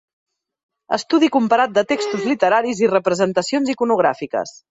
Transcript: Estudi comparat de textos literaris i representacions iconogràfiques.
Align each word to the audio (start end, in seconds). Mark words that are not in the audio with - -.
Estudi 0.95 1.27
comparat 1.35 1.75
de 1.75 1.83
textos 1.91 2.25
literaris 2.31 2.83
i 2.87 2.91
representacions 2.95 3.73
iconogràfiques. 3.77 4.59